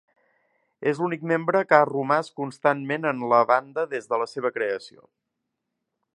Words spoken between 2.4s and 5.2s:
constantment en la banda des de la seva creació.